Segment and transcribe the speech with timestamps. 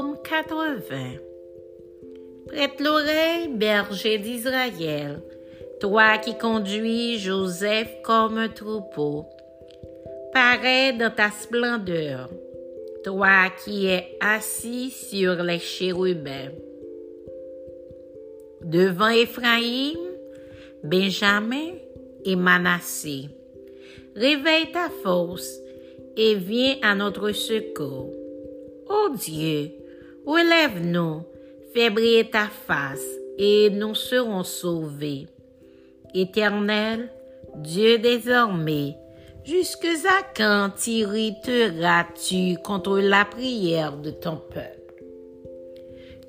[0.00, 1.18] Psaume 80
[2.46, 5.20] Prête l'oreille, berger d'Israël,
[5.78, 9.26] toi qui conduis Joseph comme un troupeau.
[10.32, 12.30] Parais dans ta splendeur,
[13.04, 16.52] toi qui es assis sur les chérubins.
[18.62, 19.98] Devant Éphraïm,
[20.82, 21.74] Benjamin
[22.24, 23.28] et Manassé,
[24.16, 25.60] réveille ta force
[26.16, 28.14] et viens à notre secours.
[28.88, 29.72] Ô Dieu,
[30.26, 31.22] relève-nous,
[31.74, 33.04] fais briller ta face,
[33.38, 35.26] et nous serons sauvés.
[36.14, 37.08] Éternel,
[37.56, 38.96] Dieu désormais,
[39.44, 44.76] jusque à quand t'irriteras-tu contre la prière de ton peuple?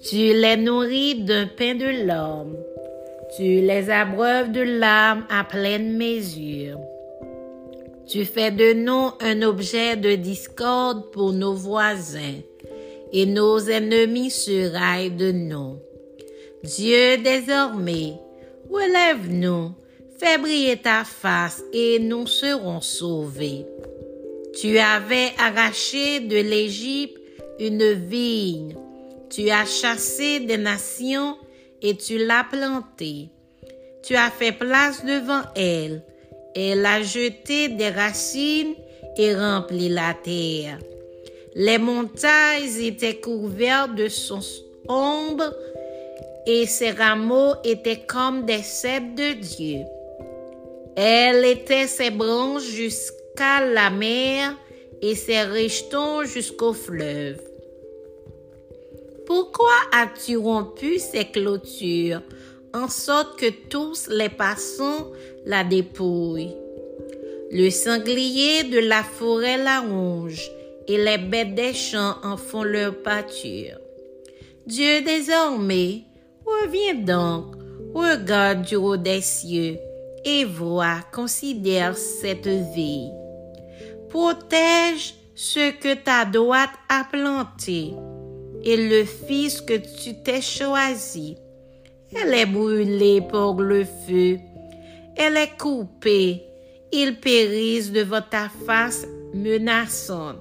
[0.02, 2.58] Tu les nourris d'un pain de l'homme,
[3.38, 6.80] tu les abreuves de l'âme à pleine mesure.
[8.08, 12.42] Tu fais de nous un objet de discorde pour nos voisins,
[13.12, 15.78] et nos ennemis se raillent de nous.
[16.64, 18.14] Dieu désormais,
[18.70, 19.72] relève-nous,
[20.18, 23.66] fais briller ta face, et nous serons sauvés.
[24.60, 27.18] Tu avais arraché de l'Égypte
[27.60, 28.76] une vigne,
[29.30, 31.38] tu as chassé des nations
[31.82, 33.30] et tu l'as plantée.
[34.04, 36.04] Tu as fait place devant elle
[36.56, 38.76] elle a jeté des racines
[39.18, 40.80] et rempli la terre.
[41.54, 44.40] Les montagnes étaient couvertes de son
[44.88, 45.54] ombre
[46.48, 49.82] et ses rameaux étaient comme des cèpes de Dieu.
[50.96, 54.58] Elle était ses branches jusqu'à la mer
[55.02, 57.42] et ses rejetons jusqu'au fleuve.
[59.26, 62.22] Pourquoi as-tu rompu ces clôtures
[62.74, 65.12] en sorte que tous les passants
[65.46, 66.56] la dépouillent?
[67.52, 70.50] Le sanglier de la forêt la ronge
[70.92, 73.78] et les bêtes des champs en font leur pâture.
[74.66, 76.04] Dieu désormais,
[76.46, 77.56] reviens donc,
[77.94, 79.78] regarde du haut des cieux
[80.26, 83.10] et vois, considère cette vie.
[84.10, 87.94] Protège ce que ta droite a planté
[88.64, 91.38] et le fils que tu t'es choisi
[92.14, 94.38] elle est brûlée par le feu.
[95.16, 96.44] Elle est coupée.
[96.92, 100.38] Il périsse devant ta face menaçante.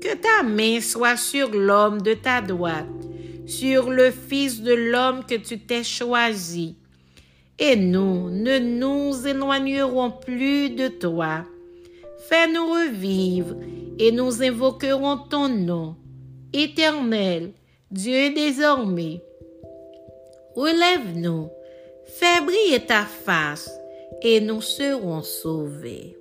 [0.00, 2.86] Que ta main soit sur l'homme de ta droite,
[3.46, 6.76] sur le Fils de l'homme que tu t'es choisi.
[7.58, 11.44] Et nous ne nous éloignerons plus de toi.
[12.28, 13.56] Fais-nous revivre
[13.98, 15.96] et nous invoquerons ton nom.
[16.52, 17.52] Éternel,
[17.90, 19.22] Dieu désormais,
[20.54, 21.48] relève-nous,
[22.04, 23.70] fais briller ta face,
[24.22, 26.16] et nous serons sauvés.